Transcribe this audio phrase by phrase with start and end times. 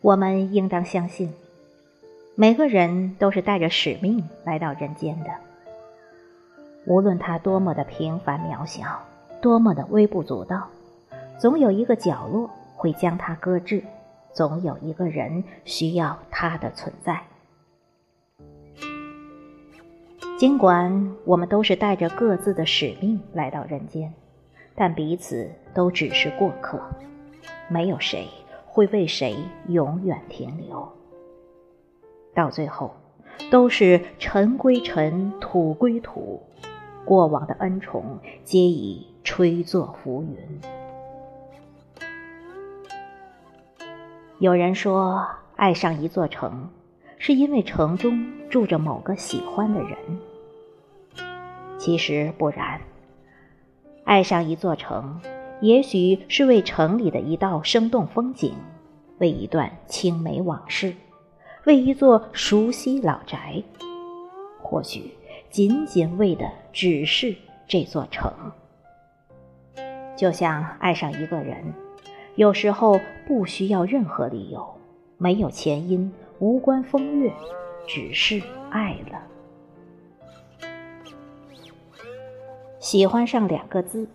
[0.00, 1.34] 我们应当相信，
[2.34, 5.30] 每个人都是带着使命来到人间的。
[6.86, 9.02] 无论他多么的平凡渺小，
[9.42, 10.68] 多么的微不足道，
[11.38, 13.84] 总有一个角落会将他搁置，
[14.32, 17.27] 总有一个人需要他的存在。
[20.38, 24.14] 尽管我们都是带着各自的使命来到人间，
[24.76, 26.80] 但彼此都只是过客，
[27.68, 28.28] 没有谁。
[28.64, 30.88] 会为谁永远停留？
[32.32, 32.94] 到最后，
[33.50, 36.40] 都是尘归尘，土归土，
[37.04, 40.60] 过往的恩宠皆已吹作浮云。
[44.38, 46.70] 有人说，爱上一座城，
[47.18, 49.98] 是因为城中住着某个喜欢的人。
[51.78, 52.80] 其实不然，
[54.04, 55.20] 爱上一座城。
[55.60, 58.54] 也许是为城里的一道生动风景，
[59.18, 60.94] 为一段青梅往事，
[61.64, 63.60] 为一座熟悉老宅，
[64.62, 65.12] 或许
[65.50, 67.34] 仅仅为的只是
[67.66, 68.32] 这座城。
[70.16, 71.74] 就像爱上一个人，
[72.36, 74.64] 有时候不需要任何理由，
[75.16, 77.32] 没有前因，无关风月，
[77.86, 79.20] 只是爱了。
[82.78, 84.08] 喜欢上两个字。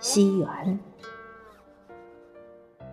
[0.00, 0.80] 惜缘，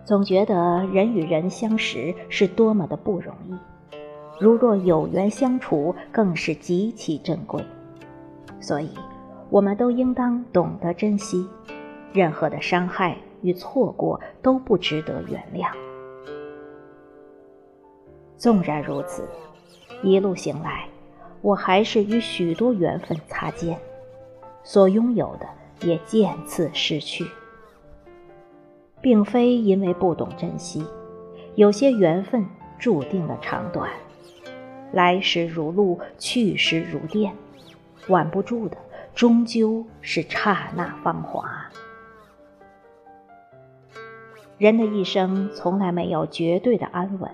[0.04, 3.56] 总觉得人与人相识是多么的不容易，
[4.38, 7.64] 如若有缘相处，更是极其珍贵。
[8.60, 8.90] 所以，
[9.48, 11.48] 我们都应当懂得珍惜，
[12.12, 15.70] 任何的伤害与错过都不值得原谅。
[18.36, 19.26] 纵然如此，
[20.02, 20.86] 一路行来，
[21.40, 23.78] 我还是与许多缘分擦肩，
[24.68, 25.48] 所拥有的。
[25.82, 27.24] 也渐次失去，
[29.00, 30.84] 并非因为不懂珍惜，
[31.54, 32.44] 有些缘分
[32.80, 33.88] 注定了长短，
[34.92, 37.32] 来时如露，去时如电，
[38.08, 38.76] 挽不住的
[39.14, 41.48] 终究是刹那芳华。
[44.56, 47.30] 人的一生从来没有绝对的安稳，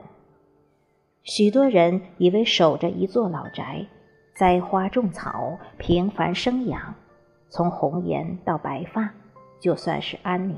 [1.23, 3.87] 许多人以为守着一座老宅，
[4.35, 6.95] 栽花种草，平凡生养。
[7.55, 9.15] 从红颜到白发，
[9.61, 10.57] 就算是安宁；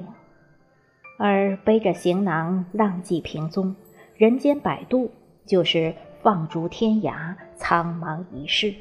[1.18, 3.76] 而背着行囊浪迹萍踪，
[4.14, 5.10] 人间百度，
[5.44, 8.74] 就是放逐天涯，苍茫一世。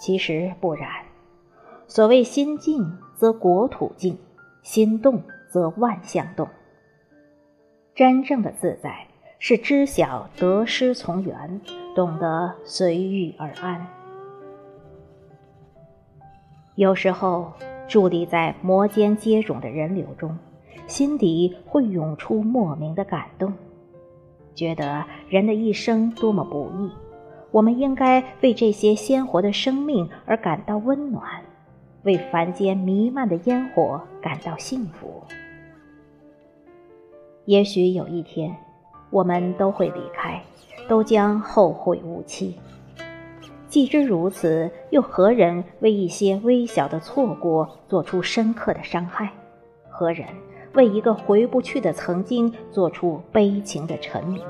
[0.00, 0.90] 其实不然，
[1.86, 4.18] 所谓心静则国土静，
[4.62, 6.48] 心动则万象动。
[7.94, 9.06] 真正的自在，
[9.38, 11.60] 是知晓得失从缘，
[11.94, 13.86] 懂得随遇而安。
[16.76, 17.54] 有时候，
[17.88, 20.36] 伫立在摩肩接踵的人流中，
[20.86, 23.50] 心底会涌出莫名的感动，
[24.54, 26.90] 觉得人的一生多么不易。
[27.50, 31.40] 我们应该为这些鲜活的生命而感到温暖，
[32.02, 35.22] 为凡间弥漫的烟火感到幸福。
[37.46, 38.54] 也许有一天，
[39.08, 40.42] 我们都会离开，
[40.86, 42.58] 都将后会无期。
[43.76, 49.30] 既知如此，又何人为一些微小的错过做出深刻的伤害？
[49.90, 50.26] 何人
[50.72, 54.42] 为一个回不去的曾经做出悲情的沉迷？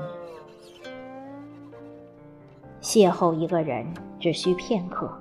[2.81, 3.85] 邂逅一个人
[4.17, 5.11] 只需片刻，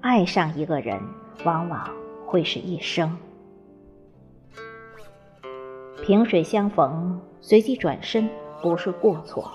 [0.00, 1.00] 爱上一个人
[1.44, 1.90] 往往
[2.24, 3.18] 会是一生。
[6.04, 8.30] 萍水相逢，随即转身，
[8.62, 9.50] 不是过错。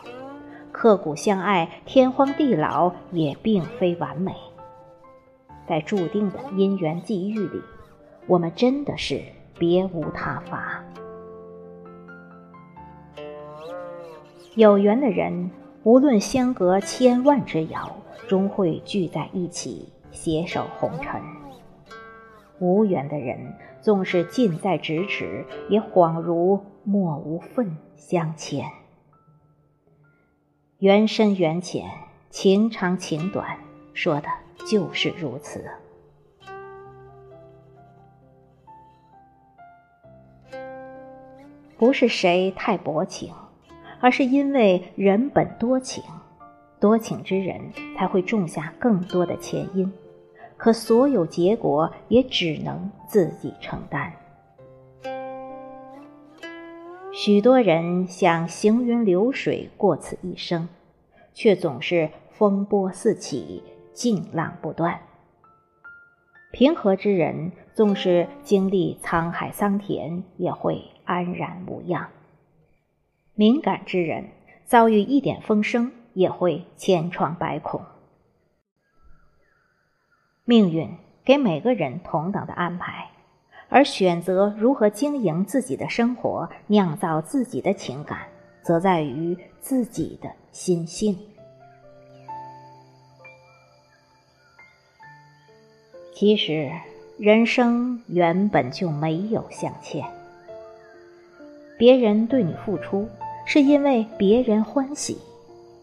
[0.85, 4.35] 刻骨相爱，天荒地老也并非完美。
[5.67, 7.59] 在注定的因缘际遇里，
[8.27, 9.19] 我们真的是
[9.57, 10.83] 别无他法。
[14.53, 15.49] 有缘的人，
[15.81, 17.91] 无论相隔千万之遥，
[18.27, 21.19] 终会聚在一起，携手红尘；
[22.59, 28.67] 无缘的人，纵是近在咫尺，也恍如莫无份相牵。
[30.85, 31.89] 缘深缘浅，
[32.29, 33.57] 情长情短，
[33.95, 34.27] 说的
[34.67, 35.65] 就是如此。
[41.75, 43.33] 不是谁太薄情，
[43.99, 46.03] 而是因为人本多情，
[46.79, 47.59] 多情之人
[47.97, 49.91] 才会种下更多的前因，
[50.55, 54.13] 可所有结果也只能自己承担。
[57.17, 60.67] 许多人想行云流水过此一生，
[61.33, 63.63] 却总是风波四起，
[63.93, 64.99] 劲浪不断。
[66.51, 72.09] 平和之人，纵使经历沧海桑田，也会安然无恙；
[73.33, 74.31] 敏感之人，
[74.65, 77.81] 遭遇一点风声，也会千疮百孔。
[80.43, 80.89] 命运
[81.23, 83.11] 给每个人同等的安排，
[83.69, 88.19] 而选择如何经营自己的生活，酿造自己的情感，
[88.61, 91.17] 则在于自己的心性。
[96.13, 96.71] 其实，
[97.17, 100.05] 人生原本就没有相欠。
[101.77, 103.09] 别人对你付出，
[103.45, 105.17] 是因为别人欢喜；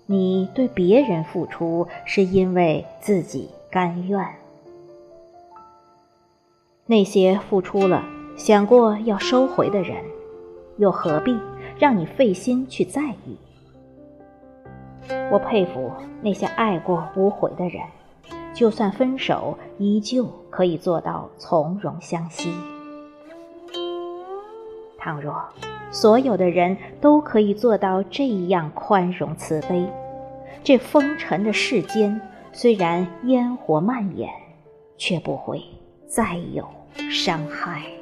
[0.07, 4.42] 你对别人付出，是因为自己甘愿。
[6.87, 8.05] 那些付出了
[8.37, 10.05] 想过要收回的人，
[10.79, 11.39] 又何必
[11.79, 13.37] 让你费心去在意？
[15.31, 15.91] 我佩服
[16.21, 17.83] 那些爱过无悔的人。
[18.55, 22.53] 就算分手，依旧可以做到从容相惜。
[24.99, 25.35] 倘若
[25.91, 29.91] 所有的人都可以做到这样宽容慈悲，
[30.63, 32.21] 这风尘的世间
[32.53, 34.29] 虽然烟火蔓延，
[34.99, 35.63] 却不会
[36.15, 36.69] 再有
[37.11, 38.02] 伤害。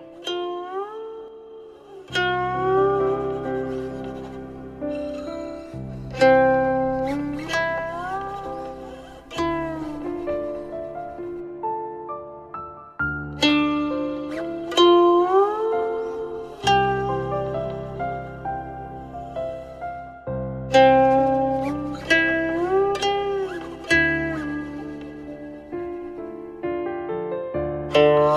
[27.92, 28.30] Oh.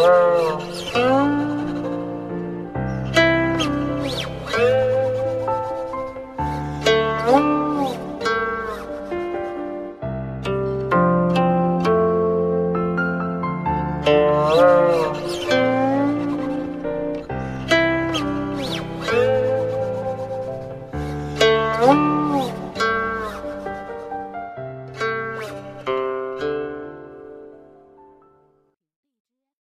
[0.00, 0.38] Oh.